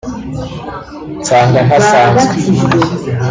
nsanga 1.19 1.59
ntasanzwe 1.67 2.35